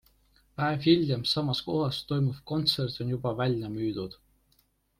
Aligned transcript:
Päev 0.59 0.79
hiljem 0.87 1.25
samas 1.31 1.61
kohas 1.67 1.99
toimuv 2.13 2.39
kontsert 2.53 2.99
on 3.05 3.13
juba 3.15 3.35
välja 3.43 3.71
müüdud. 3.77 4.19